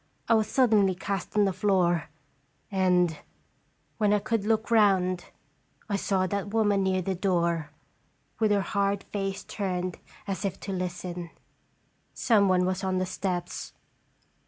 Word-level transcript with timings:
I 0.27 0.33
was 0.33 0.47
suddenly 0.47 0.95
cast 0.95 1.37
on 1.37 1.45
the 1.45 1.53
floor, 1.53 2.09
and, 2.71 3.19
when 3.99 4.13
I 4.13 4.17
could 4.17 4.45
look 4.45 4.71
round, 4.71 5.25
I 5.87 5.95
saw 5.95 6.25
that 6.25 6.51
woman 6.51 6.81
near 6.81 7.03
the 7.03 7.13
door, 7.13 7.69
with 8.39 8.49
her 8.49 8.61
hard 8.61 9.03
face 9.03 9.43
turned 9.43 9.99
as 10.25 10.43
if 10.43 10.59
to 10.61 10.71
listen. 10.73 11.29
Some 12.15 12.49
one 12.49 12.65
was 12.65 12.83
on 12.83 12.97
the 12.97 13.05
steps. 13.05 13.73